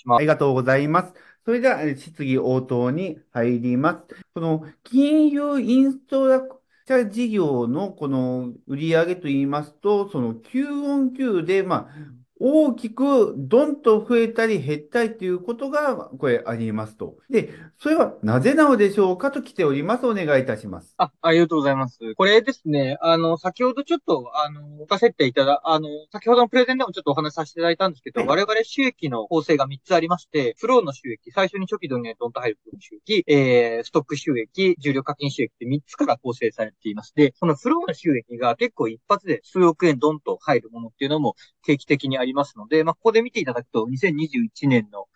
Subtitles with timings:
[0.00, 0.18] します。
[0.18, 1.14] ありがとうございます。
[1.44, 4.16] それでは、質疑応答に入ります。
[4.34, 17.18] この金融インストラクチャ事業のこの売上といいますと、その Q オン Q で、まあ、大きくどんと増えたり減ったりということが、これありますと。
[17.28, 20.06] で、それはなぜなのでしょうかと来ております。
[20.06, 20.94] お願いいたします。
[20.96, 21.98] あ、ありがとうございます。
[22.16, 37.12] これですね、あの、先ほどちょっと、あの、置かせていただ、あの、先ほどのプレゼンでもちょっとお話しさせていただいたんですけど、はい、我々収益の構成が3つありまして、フローの収益、最初に初期導入ドンと入る収益、えー、ストック収益、重量課金収益って3つから構成されています。
[37.14, 45.06] で、そのフローの収益が結構一発で数億円ドンと入るものっていうのも定期的にありますので、まあ、ここで見ていただくと、2021年の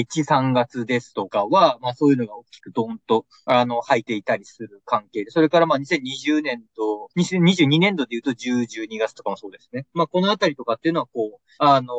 [0.00, 9.86] 1、3月ですとかは、まあそういうのが大きくドンと、あの、入っていたりする関係で、それからまあ2020年と、2022年度で言うと10、12月とかもそうですね。
[9.92, 11.92] まあこのあたりとかっていうのはこう、あの、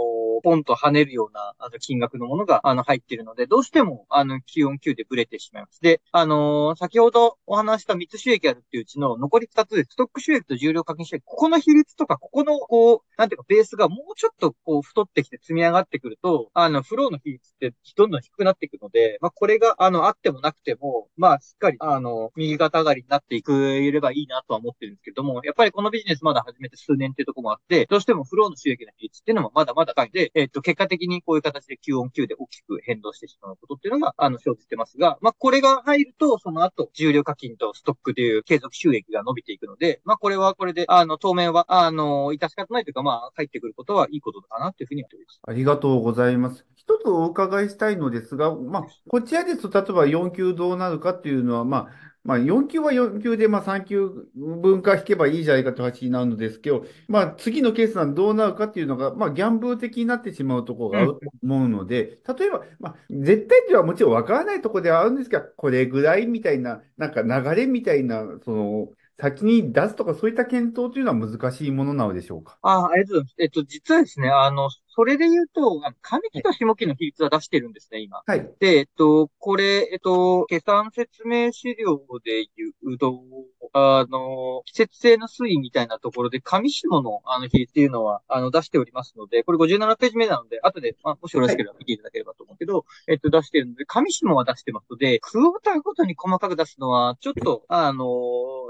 [0.44, 5.82] ポンと跳ねるような、あの、金額のものが、あの、入ってるので、どうしても、あの、気温9でブレてしまいます。
[5.82, 45.40] で、あのー、先ほどお話した3つ収益あるっていううちの残り2つで、ストック収益と重量課金収益、ここの比率とか、ここの、こう、なんていうか、ベースがもうちょっと、こう、太ってきて積み上がってくると、あの、フローの比率ってどんどん低くなっていくので、まあ、これが、あの、あってもなくても、まあ、しっかり、あの、右肩上がりになっていくればいいなとは思ってるんですけども、やっぱりこのビジネスまだ始めて数年っていうところもあって、どうしてもフローの収益の比率っていうのもまだまだ高いんで、えっ、と、結果的にこういう形で Q オン Q で大きく変動してしまうことっていうのが、あの、生じてますが、まあ、これが入ると、その後、重量課金とストックという継続収益が伸びていくので、まあ、これはこれで、あの、当面は、あの、致し方ないというか、まあ、入ってくることはいいことかなというふうに思っております。
[45.46, 46.66] ありがとうございます。
[46.88, 68.88] 一つお伺いしたいのですが、まあ、こちらですと、例えば4級どうなるかっていうのは、まあ、まあ、4級は4級で、まあ、3級分化引けばいいじゃないかという話になるのですけど、まあ、次のケースはどうなるかっていうのが、まあ、ギャンブル的になってしまうところがあると思うので、例えば、まあ、絶対ではもちろんわからないところではあるんですが、これぐらいみたいな、なんか流れみたいな、その、
[69.20, 72.58] 先に出すとかそういった検討というのは難しいものなのでしょうか？
[72.62, 73.36] ああ、ありがとうございます。
[73.40, 78.22] えっと、実はですね、あの、それで言うと、上期と下期の比率は出してるんですね、今。
[78.28, 78.48] はい。
[78.60, 83.24] で、えっと、これ、えっと、計算説明資料で言うと、
[83.74, 98.06] あの、季節性の推移みたいなところで、上下のあの比率っていうのは、あの、出しておりますので、これ57ページ目なので、後で、まあ、もしよろしければ見ていただければと思うけど、はい、えっと、出してるので、上下は出してますので、クォーターごとに細かく出すのは、ちょっと、あの、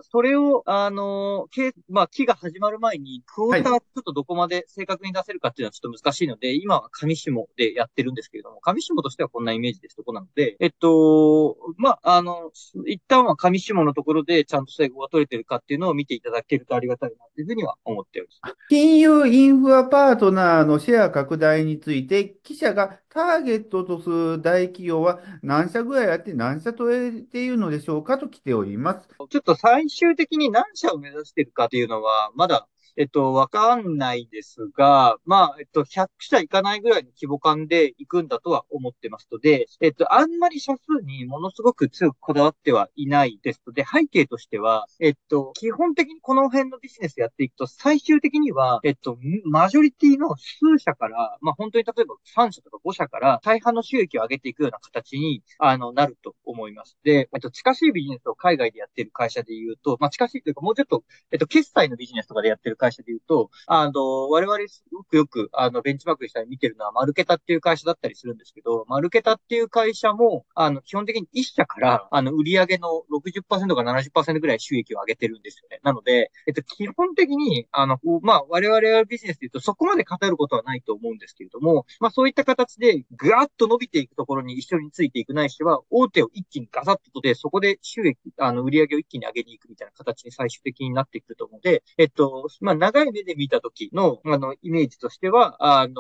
[0.04, 1.48] それを、あの、
[1.90, 12.52] まあ、期が始まる前に、クォーターちょっとどこまで正確に出せるかっていうのはちょっと難しいので、今は上下でやってるんですけれども、上下としてはこんなイメージですとこなので、えっと、まあ、あの、
[12.86, 18.56] 一旦は上下のところでちゃんと整合が取れてるかっていうのを見ていただけるとありがたいなというふうには思っております。
[18.70, 29.08] 金融インフラパートナーのシェア拡大について、記者がターゲットとする大企業は何社ぐらいあって何社取れているのでしょうかと来ております。
[29.30, 56.98] ちょっと最終的に何社を目指しているかというのは、まだえっと、わかんないですが、まあ、えっと、100社いかないぐらいの規模感で行くんだとは思ってますので、えっと、あんまり社数にものすごく強くこだわってはいないですので、背景としては、えっと、基本的にこの辺のビジネスやっていくと、最終的には、えっと、マジョリティの数社から、まあ、本当に例えば3社とか5社から大半の収益を上げていくような形に、あの、なると思います。
[57.04, 75.80] で、えっと、近しいビジネスを海外でやっている会社で言うと、まあ、近しいというか、もうちょっと、えっと、決済のビジネスとかでやってる会社で言うと、あの、我々すごくよく、あの、ベンチマークしたり見てるのは、マルケタっていう会社だったりするんですけど、マルケタっていう会社も、あの、基本的に一社から、あの、売上の60%か70%ぐらい収益を上げてるんですよね。
[75.84, 95.94] なので、えっと、基本的に、あの、まあ、我々はビジネスで言うと、そこまで語ることはないと思うんですけれども、まあ、そういった形で、ぐわっと伸びていくところに一緒についていくないしは、大手を一気にガサッと取って、そこで収益、あの、売上を一気に上げに行くみたいな形に最終的になっていくと思うので、えっと、ま、あ長い目で見たときの、あの、イメージとしては、あの、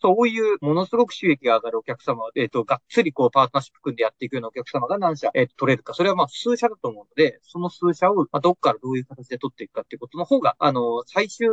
[0.00, 5.94] そういうものすごく収益が上がるお客様、えっ、と、がっつりこう、パートナーシップ組んでやっていくようなお客様が何社、えっ、と、取れるか。
[5.94, 11.48] それはまあ、数社だと思うので、その数社を、まあ、どっからどういう形で取っていくかっていうことの方が、あの、最終、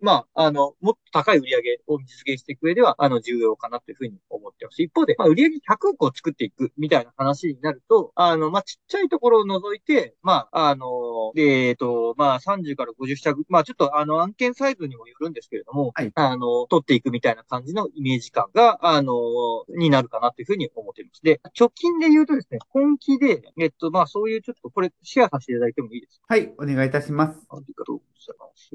[0.00, 4.82] まあ、あの、もっと高い売り上げを実現していく上では、あの、重要かなというふうに思ってます。
[4.82, 10.86] 一方で、まあ、売上100億を作っていくみたいな話になると、あの、まあ、ちっちゃいところを除いて、まあ、あの、
[11.36, 19.14] えっ、ー、と、まあ、30から50社、まあ、ちょっと、あの、案件サイズにもよるんですけれども、はい、あの、取っていくみたいな感じのイメージ感が、あの、
[19.76, 21.22] になるかなというふうに思っています。
[21.22, 26.26] で、直近で言うとですね、本気で、えっと、まあ、そういうちょっとこれ、シェアさせていただいてもいいですか？
[26.28, 27.38] はい、お願いいたします。
[27.50, 28.70] ありがとうございます。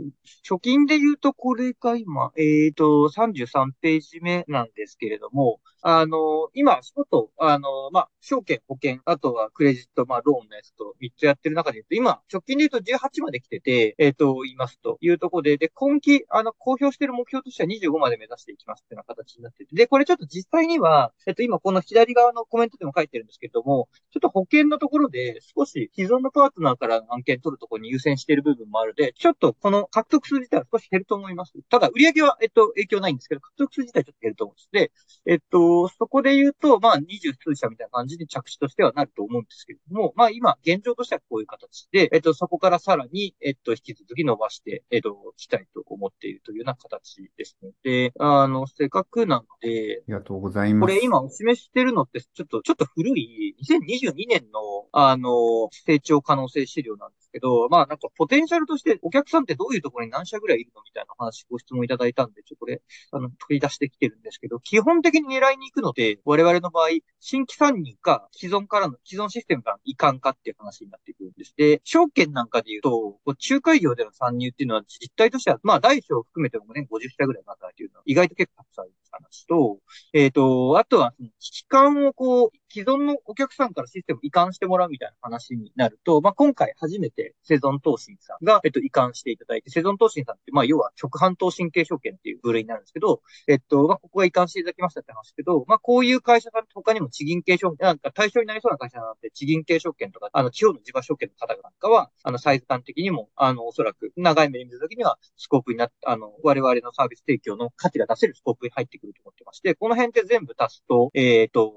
[0.47, 31.53] 貯金で言うと、これが今、えっ、ー、と、33ページ目なんですけれども、あの、今、仕事、あの、まあ、証券、保険、あとはクレジット、まあ、ローンのやつと3つやってる中で言うと、今、直近で言うと18まで来てて、えっ、ー、と、いますというところで、で、今期、あの、公表してる目標としては25まで目指していきますっていうような形になってて、で、これちょっと実際には、えっ、と、今この左側のコメントでも書いてるんですけれども、ちょっと保険のところで少し既存のパートナーから案件取るところに優先している部分もあるので、ちょっとこの獲得数自体は少し減ると思います。
[31.69, 34.69] ただ、売上は、えっと、影響ないんですけど、獲得数自体ちょっと減ると思うんです。
[34.71, 34.91] で、
[35.31, 50.93] えっと、そこで言うと、まあ、二十数社みたいな感じで着地としてはなると思うんですけれども、まあ、今、現状としてはこういう形で、えっと、そこからさらに、えっと、引き続き伸ばして、えっと、きたいと思っているというような形ですので、あの、せっかくなので、ありがとうございます。
[50.93, 54.59] これ今お示ししてるのって、ちょっと、ちょっと古い、2022年の、
[54.91, 62.81] あの、成長可能性資料なんですけど、まあ、なんか、ポテンシャルとして、お客さんってどういうところに何社ぐらいいるのみたいな話、ご質問いただいたんで、ちょっとこれ、
[63.11, 71.53] あの、取り出してきてるんですけど、基本的に狙いに行くので、我々の場合、新規参入か、既存からの、既存システムからの移管かっていう話になってくるんです。
[71.55, 79.79] で、証券なんかで言うと、こう仲介業での参入っていうのは実態としては、まあ、大小含めてもね、50社ぐらいなんだっていうのは、意外と結構たくさんある話と、
[80.13, 111.73] えっ、ー、と、あとは、危機感をこう、既存のお客さんからシステム移管してもらうみたいな話になると、まあ、今回初めてセゾン投信さんが、えっと、移管していただいて、セゾン投信さんって、まあ、要は直販投信系証券っていう部類になるんですけど、えっと、まあ、ここが移管していただきましたって話ですけど、まあ、こういう会社さん他にも地銀系証券、なんか対象になりそうな会社なんで、地銀系証券とか、あの、地方の地場証券の方なんかは、あの、サイズ感的にも、あの、おそらく、長い目で見たときには、スコープになって、あの、我々のサービス提供の価値が出せるスコープに入ってくると思ってまして、この辺って全部足すと、えっ、ー、と、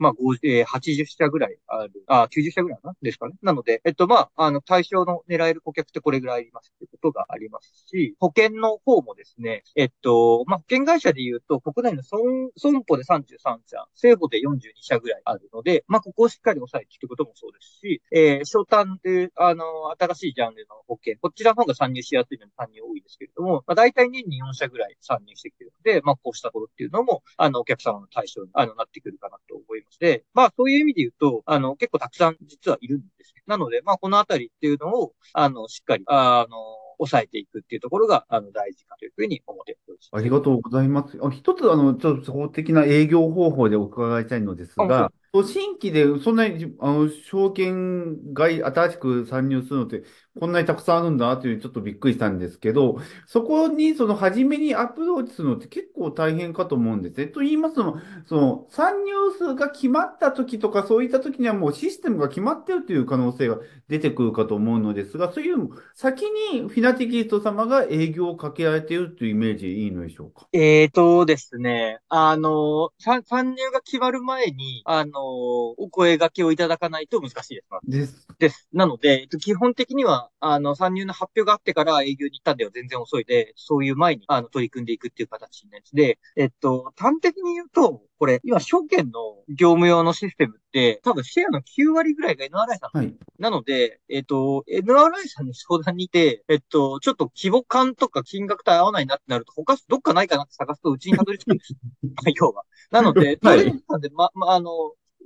[0.00, 0.12] まあ、
[0.42, 2.94] えー、80社ぐらいある、あ、90社ぐらいな？
[3.02, 3.34] ですかね。
[3.42, 19.64] なので、えっと、まあ、あの、対象の狙える顧客ってこれぐらいありますってことがありますし、保険の方もですね、えっと、まあ、保険会社で言うと、国内の損、損保で33社、政保で42社ぐらいあるので、まあ、ここをしっかり抑えていくこともそうですし、えー、商単で、あの、
[19.98, 29.89] 新しいジャンルの保険、こちらの方が参入しやすいので参入多いですけれども、まあ、大体年に4社ぐらい参入してきてるので、まあ、こうしたことっていうのも、あの、お客様の対象に、あの、なってくるかなと思います。
[29.98, 33.34] で、まあそういう意味で言うと、あの、結構たくさん実はいるんです。
[33.46, 36.56] なので、まあこのあたりっていうのを、あの、しっかり、あの、
[36.98, 40.10] 抑えていくっていうところが、あの、大事かというふうに思っております。
[40.12, 41.18] ありがとうございます。
[41.32, 50.02] 一つ、あの、ちょっと法的な営業方法でお伺いしたいのですが、新規でそんなに、あの、証券外、新しく参入するのって、
[50.38, 57.26] こんなにたくさんあるんだなというちょっとびっくりしたんですけど、そこにその初めにアプローチするのって結構大変かと思うんですね。
[57.26, 66.22] と言いますのも、その参入数が決まった時とかそういった時にはもうシステムが決まってるという可能性が出てくるかと思うのですが、そういう先
[66.52, 70.48] にフィナティキスト様が営業をかけられているというイメージでいいのでしょうか？
[70.52, 73.22] えーとですね、あの、参
[73.54, 77.90] 入が決まる前に、あの、お声掛けをいただかないと難しいです。
[77.90, 78.28] です。
[78.38, 78.68] です。
[78.72, 92.98] なので、基本的にはあの、参入の発表があってから営業に行ったんでは全然遅いで、そういう前に、あの、取り組んでいくっていう形になるで、えっと、端的に言うと、これ、今、証券の業務用のシステムって、多分シェアの9割ぐらいが NRI さん。
[92.98, 93.14] はい。
[93.38, 101.78] なので、えっと、NRI さんに相談に行って、えっと、ちょっと規模感とか金額と合わないなってなると、他、どっかないかなって探すとうちにたどり着くんですよ。
[102.36, 102.64] 要は。
[102.90, 103.82] なので、はい。
[103.88, 104.70] さんで、ま、ま、あの、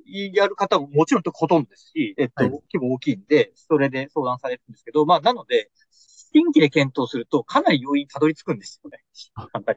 [0.06, 9.04] やる方ももちろんほとんどですし、えっと、はい、規模大きいんで、それで相談されるんですけど、まあ、なので、新規で検討すると、かなり容易にたどり着くんですよね。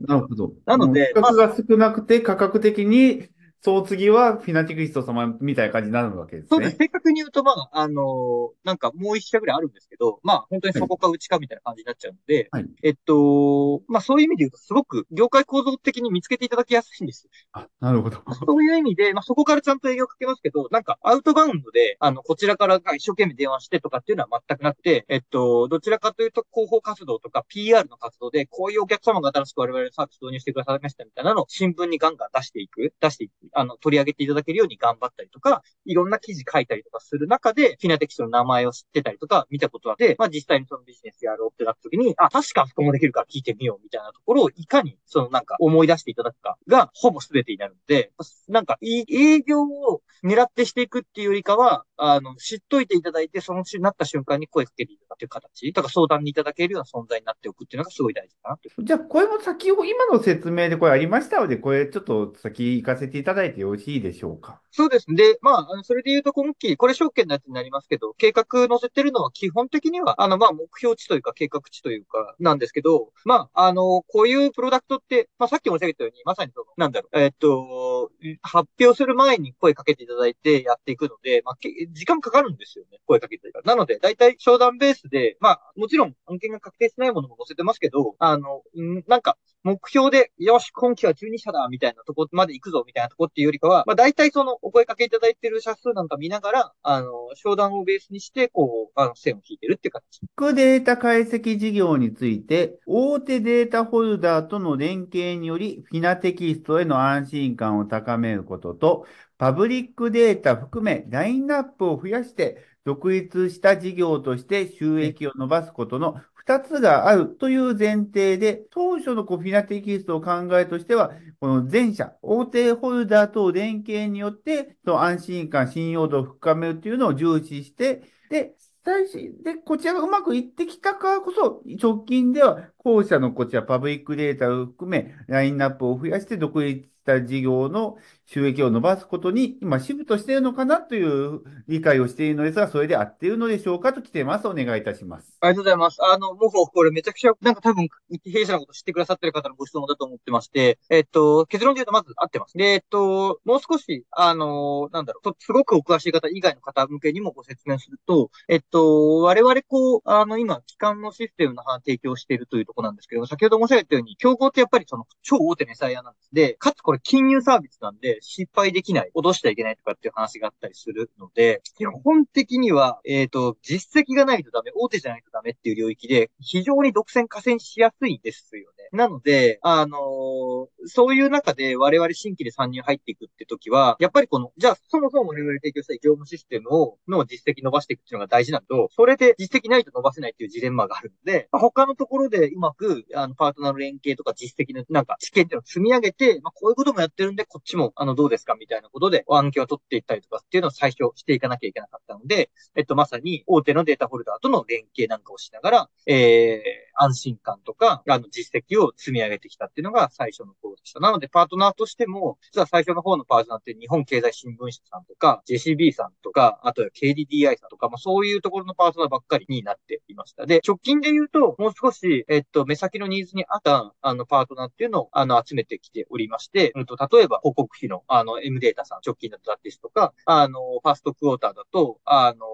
[0.07, 0.53] なるほど。
[0.65, 3.29] なので、価格が少なくて、価格的に
[3.61, 6.47] そう次はフィナティクリスト様みたいな感じになるわけですね。
[6.49, 6.77] そうです。
[6.77, 17.27] 正確に言うと、まあ、あのー、なんかもう一社ぐらいあるんですけど、まあ、本当にそこかうちかみたいな感じになっちゃうので、はい、えっと、まあ、そういう意味で言うと、すごく業界構造的に見つけていただきやすいんです。
[17.51, 18.21] あ、なるほど。
[18.45, 48.11] そういう意味で、まあ、そこからちゃんと営業かけますけど、なんかアウトバウンドで、あの、こちらから一生懸命電話してとかっていうのは全くなくて、えっと、どちらかというと広報活動とか PR の活動で、こういうお客様が新しく我々のサービス導入してくださいましたみたいなのを新聞にガンガン出していく、出していく、あの、取り上げていただけるように頑張ったりとか、いろんな記事書いたりとかする中で、フィナテキストの名前を知ってたりとか見たことあって、まあ実際にそのビジネスやろうってなった時に、あ、確かそこもできるから聞いてみようみたいなところをいかに、そのなんか思い出していただくかが、ほぼ全てになるので、
[48.47, 58.69] なんかい営業を狙ってしていくっていうよりかは、あの、知っといていただいて、そのうちになった瞬間に声かけていただくという形、だから相談にいただけるような存在になっておくっていうのがすごい大事かなと。
[58.83, 64.61] じゃあ、これも先を、今の説明でこれありましたので、これちょっと先行かせていただいてよろしいでしょうか？
[64.71, 65.15] そうですね。
[65.15, 78.11] で、まあ、あのそれで言うと今期、これ証券のやつになりますけど、計画載せてるのは基本的には、あの、まあ、目標値というか計画値というか、なんですけど、まあ、あの、こういうプロダクトって、まあ、さっき申し上げたように、まさにその、なんだろう、えっと、
[78.41, 81.55] 発表する前に声かけていただいてやっていくので、まあ、
[81.91, 82.99] 時間かかるんですよね。
[83.05, 100.21] 声かけてからなので、大体商談ベースで、まあ、もちろん案件が確定しないものも載せてますけど、あの、んなんか、目標で、よし、今期は12社だ、みたいなとこまで行くぞ、みたいなとこっていうよりかは、まあ、大体その、お声かけいただいてる社数なんか見ながら、あの、商談をベースにして、こう、あの、線を引いてるっていう形。
[100.21, 109.05] ビッグデータ解析事業について、大手データホルダーとの連携により、フィナテキストへの安心感を高めることと、
[109.37, 144.47] パブリックデータ含めラインナップを増やして、独立した事業として収益を伸ばすことの2つがあるという前提で、当初のコフィナテキストを考えとしては、この全社、大手ホルダーと連携によって、その安心感、信用度を深めるというのを重視して、で、最初で、こちらがうまくいってきたからこそ、直近では後者のこちらパブリックデータを含め、ラインナップを増やして独立した事業の収益を伸ばすことに今シフトしているのかなという理解をしているのですが、それで合っているのでしょうかと来ています。
[144.49, 145.37] お願いいたします。
[145.39, 145.97] ありがとうございます。
[146.03, 147.87] あの、もうこれめちゃくちゃ、なんか多分、
[148.25, 152.57] 弊社のこと知ってくださってる方のご質問だと思ってまして、えっと、結論で言うとまず合ってます。
[152.57, 166.29] で、えっと、もう少し、あの、なんだろう、すごくお詳しい方以外の方向けにもご説明すると、えっと、我々こう、あの、今、機関のシステムの提供しているというところなんですけど、先ほど申し上げたように、競合ってやっぱりその超大手の SIR なんです。
[166.33, 178.76] で、かつこれ金融サービスなんで、失敗できない、脅しちゃいけないとかっていう話があったりするので、基本的には、えっ、ー、と、実績がないとダメ、大手じゃないとダメっていう領域で、非常に独占、加戦しやすいですよね。
[178.91, 210.99] なので、あのー、そういう中で我々新規で参入入っていくって時は、やっぱりこの、じゃあそもそも我々提供したい業務システムを、の実績伸ばしていくっていうのが大事なんだけど、それで実績ないと伸ばせないっていうジレンマがあるので、他のところでうまく、あの、パートナーの連携とか実績のなんか知見っていうのを積み上げて、まあ、こういうこともやってるんで、こっちも、あの、どうですかみたいなことで、案件を取っていったりとかっていうのを最初していかなきゃいけなかったので、えっと、まさに大手のデータホルダーとの連携なんかをしながら、えー、安心感とか、あの、実績を積み上げてきたっていうのが最初の頃でした。
[210.99, 220.45] なので、パートナーとしても、実は最初の方のパートナーって日本経済新聞社さんとか、JCB さんとか、あとは KDDI さんとか、まあそういうところのパートナーばっかりになっていました。
[220.45, 232.45] で、直近で言うと、もう少し、えっと、目先のニーズに合った、あの、パートナーっていうのを、あの、集めてきておりまして、うんと、例えば、広告費の、あの、M データさん、直近だとですとか、あの、ファーストクォーターだと、あの、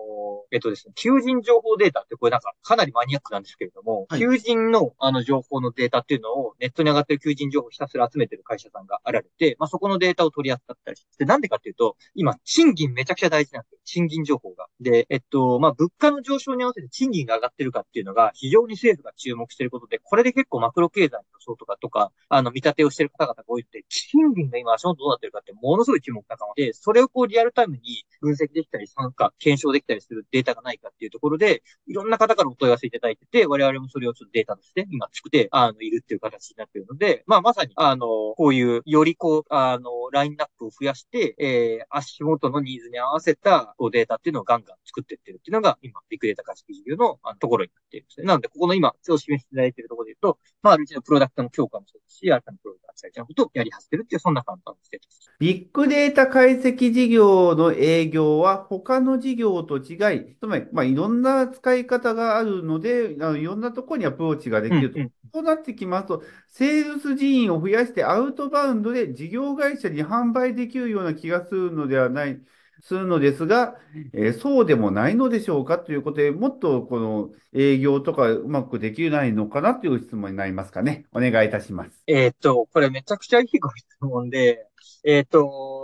[0.54, 13.80] えっとですね、求人情報データってこれなんかかなりマニアックなんですけれども、はい、求人のあの情報のデータっていうのをネットに上がってる求人情報をひたすら集めてる会社さんがあられて、まあ、そこのデータを取り扱ったりして、なんでかっていうと、今、賃金めちゃくちゃ大事なんですよ。
[13.84, 14.68] 賃金情報が。
[14.80, 48.28] で、えっと、まあ、物価の上昇に合わせて賃金が上がってるかっていうのが非常に政府が注目していることで、これで結構マクロ経済の予想とかとか、あの、見立てをしている方々が多いって、賃金が今足元どうなってるかってものすごい注目高まで、それをこうリアルタイムに分析できたり、参加、検証できたりするデータータがないかっていうところで、いろんな方からお問い合わせいただいてて、我々もそれをちょっとデータとして今作って、あの、いるっていう形になっているので、まあ、まさに、あの、こういう、よりこう、あの、ラインナップを増やして、えー、足元のニーズに合わせた、こう、データっていうのをガンガン作っていってるっていうのが、今、ビッグデータ化式事業のあのところになっているんですね。
[48.28, 55.32] なので、ここの今、を示していただいているところで言うと、まあ、ある一のプロダクトの強化もそうですし、新たなプロダクトの扱いことをやり始めるっていう、そんな簡単なステータス。
[55.40, 64.98] ビッグデータ解析事業の営業は他の事業と違い、つまり、まあ、いろんな使い方があるので、あのいろんなところにアプローチができると。
[64.98, 72.42] うんうん、そうなってきますと、セールス人員を増やしてアウトバウンドで事業会社に販売できるような気がするのではない。
[72.86, 73.76] するのですが、
[74.12, 81.06] えー、そうでもないのでしょうかということで、もっとこの営業とかうまくできないのかなという質問になりますかね。
[81.14, 82.04] お願いいたします。
[82.08, 84.68] えっと、これめちゃくちゃいいご質問で、
[85.06, 85.83] えっ、ー、と、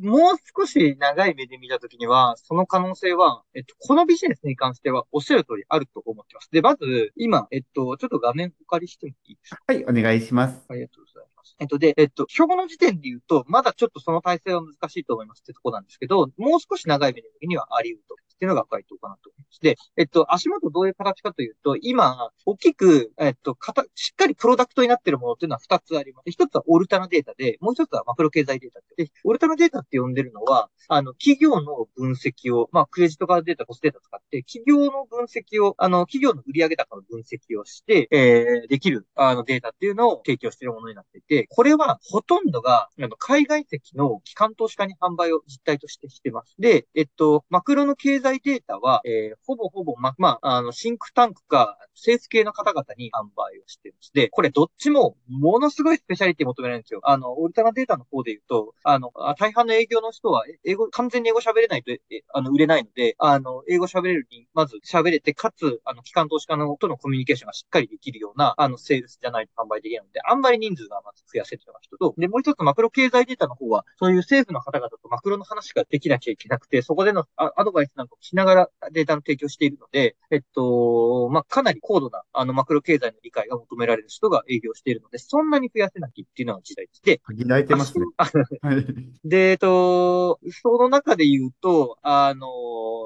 [0.00, 6.48] もう少し長い目で見たときには、その可能性は、えっと、このビジネスに関してはおっしゃる通りあると思ってます。
[6.50, 9.62] で、まず、今、えっと、ちょっと画面お借りしてもいいですか？
[9.66, 10.64] はい、お願いします。
[10.68, 11.56] ありがとうございます。
[11.58, 18.16] えっと、で、えっと、表の時点で言うと、まだちょっとその体制は難しいと思いますってとこなんですけど、もう少し長い目で見にはあり得ると。
[18.40, 19.60] っていうのが回答かなと思います。
[19.60, 26.30] で、えっと、足元どういう形かというと、今、大きく、えっと、かた、しっかりプロダクトになっているものっていうのは2つあります。
[26.30, 46.54] 1つはオルタナデータで、もう1つはマクロ経済データで、オルタナデータって呼んでるのは、あの、企業の分析を、まあ、クレジットカードデータ、コスデータ使って、企業の分析を、あの、企業の売上高の分析をして、えー、できる、あの、データっていうのを提供しているものになっていて、これはほとんどが、あの、海外籍の機関投資家に販売を実態としてしてます。
[46.58, 54.12] で、えっと、マクロの経済データは、えー、ほぼほぼ、ま、まあ、あの、シンクタンクか、政府系の方々に販売をしてます。
[54.12, 57.00] で、これどっちも、ものすごいスペシャリティ求められるんですよ。
[57.04, 61.92] あの、オルタナデータの方で言うと、あの、大半の営業の人は、英語、完全に英語喋れないと、
[62.32, 88.04] あの、売れないので、あの、英語喋れるに、まず喋れて、かつ、あの、機関投資家のとのコミュニケーションがしっかりできるような、あの、セールスじゃないと販売できないので、あんまり人数がま増やせるのが一つと、で、もう一つマクロ経済データの方は、そういう政府の方々とマクロの話ができなきゃいけなくて、そこでのアドバイスなんかをしながらデータの提供しているので、えっと、まあ、かなり高度な、あの、マクロ経済の理解が求められる人が営業しているので、そんなに増やせなきゃっていうのが時代で限られてますね。
[88.62, 88.86] はい。
[89.24, 92.48] で、えっと、その中で言うと、あの、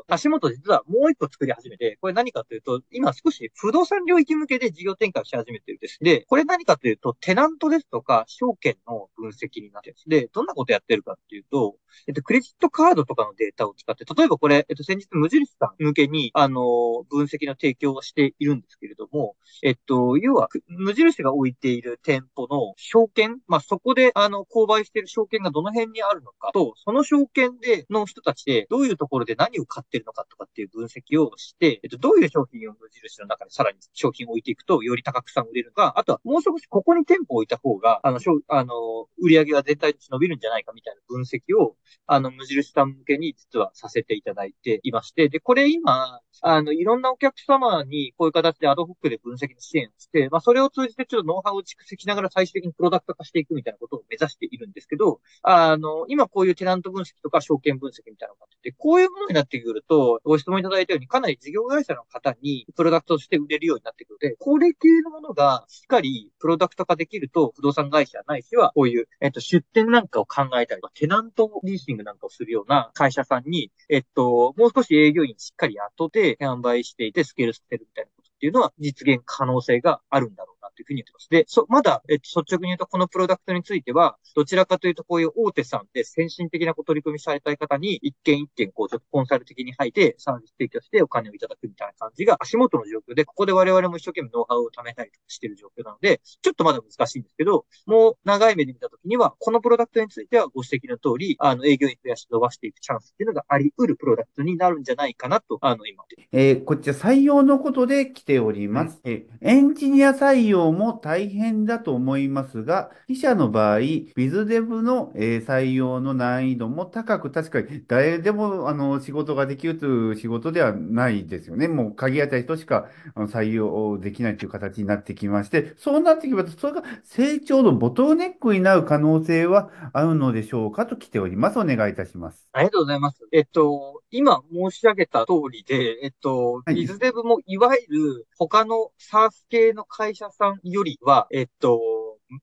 [0.08, 5.98] 足元実はもう一個作り始めて、これ何かというと、今少し不動産領域向けで事業展開をし始めてるんです。
[6.00, 10.08] で、これ何かというと、テナントですとか、証券の分析になってるんです。
[10.08, 38.18] で、どんなことやってるかっていうと、えっと、クレジットカードとかのデータを使って、例えばこれ、えっと、先日無印さん向けに、あの、分析の提供をしているんですけれども、えっと、要は、無印が置いている店舗の証券、まあ、そこで、あの、購買している証券がどの辺にあるのかと、その証券で、の人たちで、どういうところで何を買ってるのかとかっていう分析をして、えっと、どういう商品を無印の中にさらに商品を置いていくと、より高くさん売れるのか、あとは、もう少しここに店舗を置いた方が、あの、
[38.48, 41.74] あの、売り上げが全体として伸びるんじゃないかみたいな分析を、
[42.06, 81.28] あの、無印さん向けに実はさせていただいていまして、で、これ今、あの、いろんなお客様にこういう形でアドホックで分析の支援をして、まあ、それを通じてちょっとノウハウを蓄積しながら最終的にプロダクト化していくみたいなことを目指しているんですけど、あの、今こういうテナント分析とか証券分析みたいなのがあって、こういうものになってくると、ご質問いただいたようにかなり事業会社の方にプロダクトとして売れるようになってくるので、これ系のものがしっかりプロダクト化できると、不動産会社ないしは、こういう、えっと、出店なんかを考えたりとか、テナントリーシングなんかをするような会社さんに、えっと、もう少し営業員しっかり雇って販売していてスケールさせるみたいなことっていうのは実現可能性があるんだろうというふうに言ってます。
[81.30, 106.04] で、そ、まだ、えっと、率直に言うと、このプロダクトについては、どちらかというと、こういう大手さんで先進的な取り組みされたい方に、一件一件、こう、ちょっとコンサル的に入って、サービス提供してお金をいただくみたいな感じが、足元の状況で、ここで我々も一生懸命ノウハウを貯めたりしている状況なので、ちょっとまだ難しいんですけど、もう長い目で見たときには、このプロダクトについては、ご指摘の通り、あの、営業員増やして伸ばしていくチャンスっていうのがあり得るプロダクトになるんじゃないかなと、あの、今。
[106.32, 109.00] えー、こちら採用のことで来ております。
[109.04, 121.68] うん、えエンジニア採用も大変変だと思いますが、記者の場合、ビズデブの、え採用の難易度も高く、確かに誰でもあの仕事ができるという仕事ではないですよね。
[121.68, 131.58] もう限られた人しか採用できないという形になってきまして、そうなってきますと、それが成長のボトルネックになる可能性はあるのでしょうかと来ております。
[131.58, 132.48] お願いいたします。
[132.52, 133.20] ありがとうございます。
[133.32, 141.80] えっと、今申し上げた通りで、えっと、ビズデブもいわゆる他のサース系の会社さんよりは、えっと、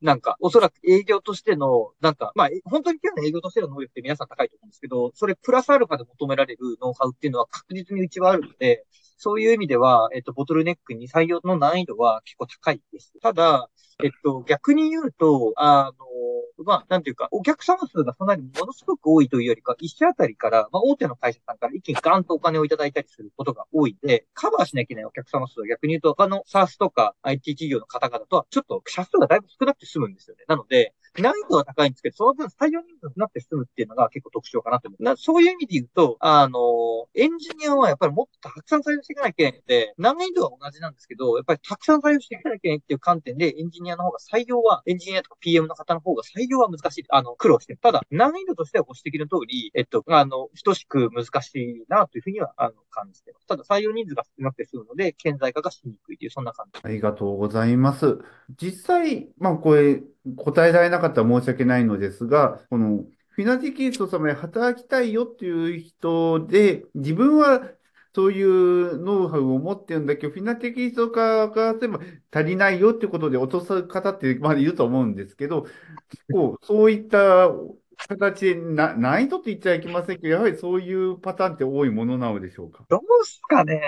[0.02, 8.86] なんか、おそらく営業としての、なんか、まあ、本当に今日の営業としての能力って皆さん高いと思うんですけど、それプラスアルファで求められるノウハウっていうのは確実にうちはあるので、
[9.17, 13.13] そういう意味では、えっと、ボトルネックに採用の難易度は結構高いです。
[13.21, 13.69] ただ、
[14.04, 15.91] えっと、逆に言うと、あの、
[16.63, 30.43] まあ、なんていうか、お客様数がそんなにものすごく多いというよりか、一社あたりから、まあ、大手の会社さんから一気にガンとお金をいただいたりすることが多いんで、カバーしなきゃいけないお客様数は逆に言うと、他の SARS とか IT 企業の方々とは、ちょっと社数がだいぶ少なくて済むんですよね。
[30.47, 35.17] なので、難易度は高いんですけど、その分採用人数が少なくて済むっていうのが結構特徴かなと思う。
[35.17, 36.60] そういう意味で言うと、あの、
[37.15, 47.06] エンジニアはやっぱりもっとたくさん採用していかなきゃいけないので、難易度は同じなんですけど、やっぱりたくさん採用していかなきゃいけないっていう観点で、エンジニアの方が採用は、エンジニアとか PM の方の方が採用は難しい。
[47.10, 47.80] あの、苦労してる。
[47.82, 53.47] ただ、難易度としてはご指摘の通り、えっと、あの、等しく難しいなというふうには、あの、感じてます。
[53.47, 56.80] ただ、採用人数が少なくて済むので、顕在化がしにくいという、そんな感じ。
[56.84, 58.19] ありがとうございます。
[58.62, 60.02] 実際、まあ、これ、
[60.38, 67.71] 答えられなかったら申し訳ないのですが、この、フィナティキースト様で働きたいよっていう人で、自分は
[68.13, 71.99] そういうノウハウを持ってるんだけど、フィナテキスト化がすれば
[72.31, 75.65] 足りないよってことで落とす方ってまだいると思うんですけど、
[76.31, 77.49] こうそういった
[78.10, 82.86] 形でな、難易度って言っちゃいけませんけど、やはりそういうパターンって多いものなのでしょうか？
[82.89, 83.79] どうすかね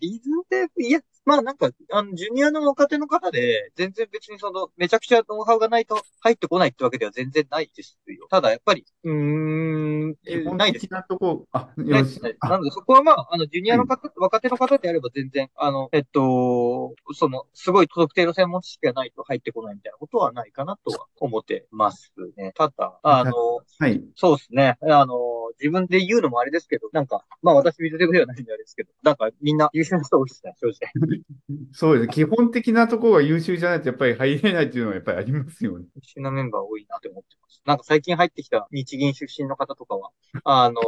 [0.00, 8.26] リズムテープ、いや、まあなんか、あの、ジュニアの若手の方で、全然別にその、めちゃくちゃノウハウがないと入ってこないってわけでは全然ないですよ。
[8.30, 10.90] ただやっぱり、うーん、ないです的。
[10.90, 22.52] なとこ、あ、よしなので、そこはまあ、あの、ジュニアの方、若手の方であれば全然、あの、えっと、その、すごい特定の専門知識がないと入ってこないみたいなことはないかなとは思ってますね。
[22.54, 23.32] ただ、あの、
[23.78, 24.02] はい。
[24.16, 24.76] そうですね。
[24.82, 25.14] あの、
[25.58, 31.22] 自分で言うのもあれですけど、なんか、まあ私水テクではないんであれですけど、なんかみんな優秀な人多いですね、正直。
[31.72, 32.08] そうです。
[32.08, 35.86] 基本的なところが優秀じゃないとやっぱり入れないっていうのはやっぱりありますよね。
[35.94, 37.62] 優秀なメンバー多いなって思ってます。
[37.64, 40.10] なんか最近入ってきた日銀出身の方とかは、
[40.44, 40.80] あの、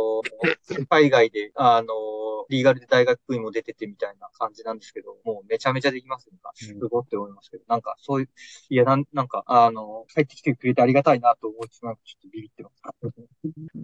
[0.88, 1.86] 海外で、あの、
[2.48, 6.36] リーガルで大学院も出ててみたいな感じなんですけど、もうめちゃめちゃできますね。
[6.54, 8.28] すごいって思いますけど、なんかそういう、
[8.68, 12.82] いや、なんなんか、あの、入ってきてくれてありがたいなと思いつつ、なんかちょっとビビってます。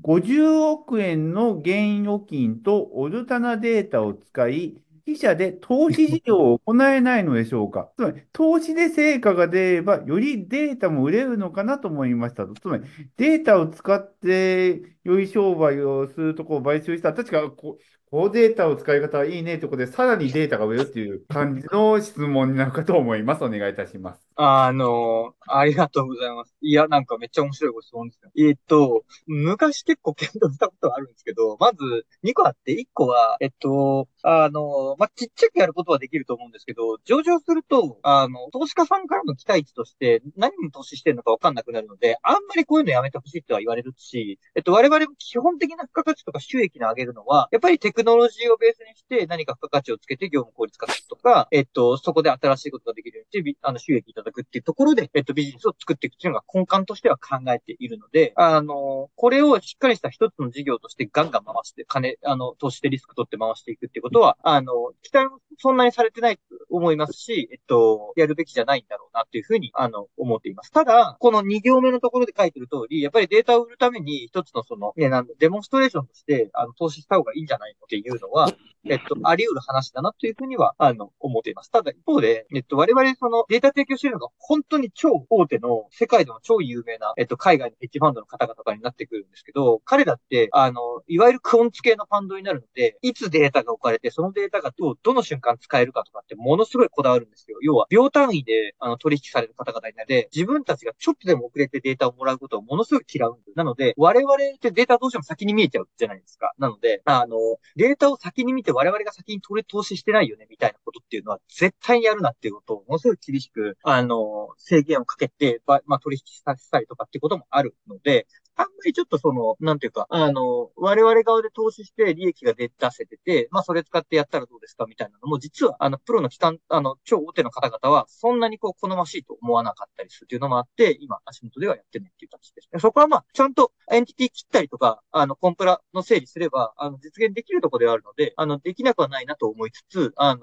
[0.03, 7.91] 50億円の現預金とオルタナデータを使い、自社で投資事業を行えないのでしょうか。
[7.97, 12.55] つまり、投資で成果が出れば、よりデータも売れるのかなと思いましたと。
[12.55, 12.85] つまり、
[13.17, 17.79] データを使って、良い商売をするところを買収した、確かこ、
[18.11, 23.45] こうデータを使い方はいいねということで、さらにデータが売れるっていう感じの質問になるかと思います。
[23.45, 24.29] お願いいたします。
[24.37, 26.57] あの、ありがとうございます。
[26.61, 28.31] いや、なんかめっちゃ面白いご質問ですね。
[28.49, 70.71] えっと、昔結構検討したことはあるんですけど、まず2個あって、1個は、えっと、あの、まあ、ちっちゃくやることはできると思うんですけど、上場すると、あの、投資家さんからの期待値として何に投資してるのかわかんなくなるので、あんまりこういうのやめてほしいとは言われるし、えっと、我々も基本的な付加価値とか収益の上げるのは、やっぱりテクノロジーをベースにして何か付加価値をつけて業務効率化するとか、えっと、そこで新しいことができるようにして、あの、収益いただくっていうところで、えっと、ビジネスを作っていくっていうのが根幹としては考えているので、あの、これをしっかりした一つの事業としてガンガン回して、金、あの、投資でリスク取って回していくってことは、あの、期待もそんなにされてないと思いますし、えっと、やるべきじゃないんだろうなっていうふうに、あの、思っています。
[70.71, 78.53] ただ、この2行目のところで書いてる通り、やっぱりデータを売るために一つのその、ね、なんデモンストレーションとして、あの、投資した方がいいんじゃないのっていうのは、
[78.85, 81.71] えっと、あり得る話だなというふうには、あの、思っています。
[81.71, 97.59] ただ一方で、えっと、我々そのデータ提供しているのが本当に超大手の、世界でも超有名な、えっと、海外のヘッジファンドの方々とかになってくるんですけど、彼らって、あの、いわゆるクオンツ系のファンドになるので、いつデータが置かれて、そのデータがどう、どの瞬間使えるかとかってものすごいこだわるんですよ。
[97.63, 103.57] 要は、秒単位で、あの、取引される方々になって、自分たちがちょっとでも遅れてデータをもらうことをものすごい嫌うんです。
[103.57, 106.53] なので、我々ってデータどうしても先に見えちゃうじゃないですか。
[106.59, 107.37] なので、あの、
[107.79, 118.27] データを先に見て我々が先に取れ、投資してないよね、みたいなことっていうのは絶対にやるなっていうことをものすごい厳しく、あの、制限をかけて、まあ、取引させたりとかってこともあるので、
[118.59, 132.69] あんまりちょっとその、なんていうか、あの、我々側で投資して利益が出出せてて、まあそれ使ってやったらどうですかみたいなのも、実は、あの、プロの機関、あの、超大手の方々は、そんなにこう、好ましいと思わなかったりするっていうのもあって、今、足元ではやってないっていう形です。
[132.81, 140.41] そこはまあ、ちゃんとエンティティ切ったりとか、あの、コンプラの整理すれば、あの、実現できるところではあるので、あの、できなくはないなと思いつつ、あの、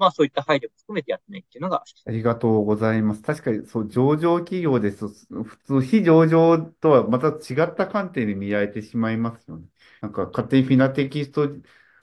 [0.00, 3.22] まあそういった配慮も含めてやってないっていうのが、ありがとうございます。
[3.22, 9.66] 確かに、そう、上場企業ですと、普通、非上場とはまた違った観点で見られてしまいますよね。
[10.00, 11.48] なんか、勝手にフィナテキスト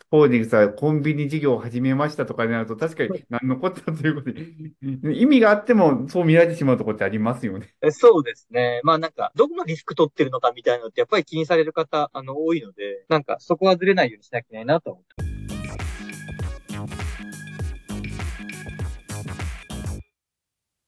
[0.10, 4.45] ホールディングスはコンビニ事業を始めましたとかになると、確かに何のこったということで、
[5.19, 7.73] 意味があってもそう見られてしまうところってありますよね。
[7.81, 8.79] えそうですね。
[8.83, 15.37] まあなんか、どこのリスク取ってるのかみたいなのってやっぱり気にされる方、あの、多いので、なんかそこはずれないようにしなきゃいけないなと思って。